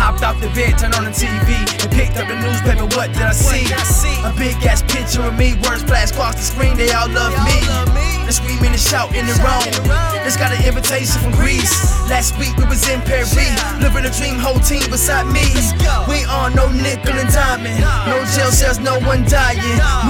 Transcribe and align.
Hopped 0.00 0.24
off 0.24 0.40
the 0.40 0.48
bed, 0.56 0.80
turned 0.80 0.96
on 0.96 1.04
the 1.04 1.12
TV, 1.12 1.60
and 1.60 1.90
picked 1.92 2.16
up 2.16 2.24
the 2.24 2.32
newspaper. 2.40 2.88
What 2.96 3.12
did 3.12 3.20
I 3.20 3.36
see? 3.36 3.68
A 4.24 4.32
big 4.32 4.56
ass 4.64 4.80
picture 4.80 5.20
of 5.20 5.36
me, 5.36 5.60
words 5.60 5.84
flash 5.84 6.10
across 6.10 6.40
the 6.40 6.46
screen. 6.48 6.72
They 6.74 6.88
all 6.90 7.08
love 7.12 7.36
me. 7.44 7.60
They're 8.24 8.32
screaming 8.32 8.72
and 8.72 8.80
shouting 8.80 9.28
and 9.28 9.38
wrong. 9.44 9.68
Just 10.24 10.40
got 10.40 10.56
an 10.56 10.64
invitation 10.64 11.20
from 11.20 11.36
Greece. 11.36 11.68
Last 12.08 12.32
week 12.40 12.56
we 12.56 12.64
was 12.64 12.80
in 12.88 13.04
Paris, 13.04 13.36
living 13.84 14.08
a 14.08 14.12
dream, 14.16 14.40
whole 14.40 14.58
team 14.64 14.88
beside 14.88 15.28
me. 15.28 15.44
On 16.50 16.56
no 16.56 16.66
nickel 16.72 17.14
and 17.14 17.30
diamond, 17.32 17.78
no 18.06 18.18
jail 18.34 18.50
cells, 18.50 18.78
no 18.78 18.98
one 19.06 19.22
dying. 19.24 19.60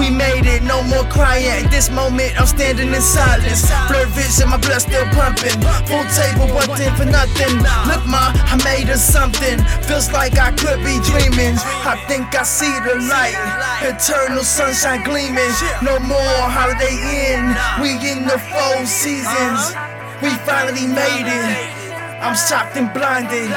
We 0.01 0.09
made 0.11 0.47
it, 0.47 0.63
no 0.63 0.83
more 0.85 1.05
crying. 1.05 1.65
At 1.65 1.71
this 1.71 1.91
moment, 1.91 2.39
I'm 2.41 2.47
standing 2.47 2.95
in 2.95 3.03
silence. 3.03 3.69
Blur 3.89 4.07
vision, 4.07 4.49
my 4.49 4.57
blood 4.57 4.81
still 4.81 5.05
pumping. 5.13 5.61
Full 5.85 6.07
table, 6.17 6.49
one 6.55 6.71
thing 6.77 6.95
for 6.97 7.05
nothing. 7.05 7.61
Look, 7.85 8.05
ma, 8.07 8.33
I 8.49 8.57
made 8.65 8.89
us 8.91 9.05
something. 9.05 9.59
Feels 9.85 10.13
like 10.13 10.39
I 10.39 10.53
could 10.53 10.81
be 10.81 10.97
dreaming. 11.05 11.57
I 11.85 12.01
think 12.09 12.35
I 12.35 12.43
see 12.45 12.73
the 12.89 12.97
light. 13.05 13.37
Eternal 13.85 14.45
sunshine 14.45 15.05
gleaming. 15.05 15.53
No 15.83 15.99
more 16.01 16.41
holiday 16.49 17.37
inn. 17.37 17.53
We 17.83 18.01
in 18.01 18.25
the 18.25 18.39
four 18.39 18.87
seasons. 18.87 19.77
We 20.23 20.31
finally 20.49 20.87
made 20.87 21.29
it. 21.29 21.91
I'm 22.23 22.37
shocked 22.37 22.77
and 22.77 22.93
blinded. 22.93 23.51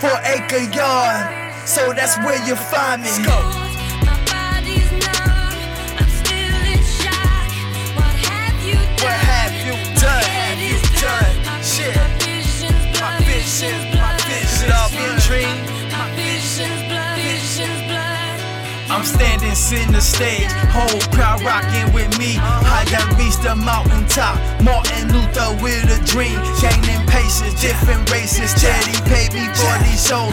Four 0.00 0.16
acre 0.24 0.64
yard. 0.72 1.43
So 1.66 1.92
that's 1.92 2.16
where 2.18 2.38
you 2.46 2.54
find 2.56 3.02
me. 3.02 3.10
My 3.24 4.14
body's 4.28 4.90
numb. 4.92 5.56
I'm 5.98 6.08
still 6.08 6.60
in 6.70 6.80
shock. 6.84 7.50
What 7.96 8.14
have 8.28 8.56
you 8.62 8.74
done? 8.74 9.02
What 9.02 9.18
have 9.32 9.54
you 9.64 9.74
done? 9.98 10.24
Have 10.24 10.60
you 10.60 10.76
done? 11.00 11.62
Shit. 11.64 11.96
My 11.96 12.08
vision's 12.20 13.00
My 13.00 13.16
blood. 13.16 13.24
visions, 13.24 13.84
my 13.96 14.12
visions. 14.28 14.60
Could 14.60 14.68
it 14.68 14.76
all 14.76 14.90
be 14.92 15.04
a 15.04 15.16
dream? 15.24 15.56
My 15.90 16.04
vision's 16.14 16.82
blood. 16.88 17.16
Vision's 17.18 17.82
blood. 17.88 18.12
I'm 18.92 19.02
standing, 19.02 19.54
sitting 19.56 19.90
the 19.90 20.00
stage, 20.00 20.46
whole 20.70 21.00
crowd 21.10 21.42
rocking 21.42 21.90
with 21.92 22.16
me. 22.18 22.36
I 22.38 22.84
done 22.92 23.10
reached 23.18 23.42
the 23.42 23.56
mountaintop. 23.56 24.38
Martin 24.62 25.10
Luther 25.10 25.50
with 25.58 25.90
a 25.90 25.98
dream, 26.06 26.38
gaining 26.62 27.02
patience, 27.10 27.58
different 27.60 28.06
races, 28.12 28.52
steady 28.54 28.94
pay 29.10 29.26
me 29.34 29.48
for 29.50 29.74
these 29.82 29.98
shows. 30.06 30.30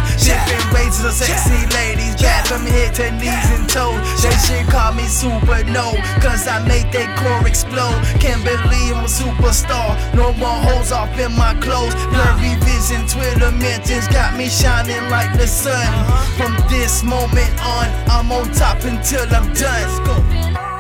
Sexy 1.11 1.67
ladies, 1.75 2.15
bad 2.21 2.47
from 2.47 2.65
head 2.65 2.95
to 2.95 3.11
knees 3.11 3.51
and 3.51 3.67
toes. 3.67 3.99
They 4.23 4.31
should 4.47 4.65
call 4.71 4.93
me 4.93 5.03
Super 5.03 5.63
No, 5.65 5.91
cause 6.23 6.47
I 6.47 6.65
make 6.65 6.89
that 6.93 7.19
core 7.19 7.45
explode. 7.45 7.99
Can't 8.23 8.41
believe 8.43 8.95
I'm 8.95 9.03
a 9.03 9.11
superstar. 9.11 9.99
No 10.15 10.31
more 10.33 10.55
holes 10.71 10.91
off 10.93 11.11
in 11.19 11.35
my 11.35 11.53
clothes. 11.59 11.93
Blurry 12.15 12.55
vision, 12.63 13.05
Twitter 13.07 13.51
mentions 13.51 14.07
got 14.07 14.37
me 14.37 14.47
shining 14.47 15.09
like 15.09 15.37
the 15.37 15.47
sun. 15.47 15.75
Uh-huh. 15.75 16.23
From 16.39 16.69
this 16.69 17.03
moment 17.03 17.51
on, 17.59 17.87
I'm 18.07 18.31
on 18.31 18.49
top 18.53 18.81
until 18.85 19.27
I'm 19.35 19.51
done. 19.53 20.70